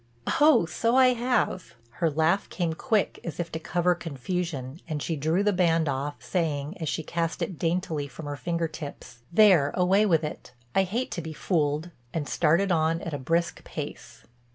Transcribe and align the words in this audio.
"Oh, 0.41 0.65
so 0.65 0.95
I 0.95 1.09
have." 1.13 1.75
Her 1.99 2.09
laugh 2.09 2.49
came 2.49 2.73
quick 2.73 3.19
as 3.23 3.39
if 3.39 3.51
to 3.51 3.59
cover 3.59 3.93
confusion 3.93 4.79
and 4.87 4.99
she 4.99 5.15
drew 5.15 5.43
the 5.43 5.53
band 5.53 5.87
off, 5.87 6.15
saying, 6.23 6.75
as 6.79 6.89
she 6.89 7.03
cast 7.03 7.43
it 7.43 7.59
daintily 7.59 8.07
from 8.07 8.25
her 8.25 8.35
finger 8.35 8.67
tips, 8.67 9.19
"There—away 9.31 10.07
with 10.07 10.23
it. 10.23 10.53
I 10.73 10.85
hate 10.85 11.11
to 11.11 11.21
be 11.21 11.33
fooled," 11.33 11.91
and 12.15 12.27
started 12.27 12.71
on 12.71 12.99
at 13.03 13.13
a 13.13 13.19
brisk 13.19 13.63
pace. 13.63 14.23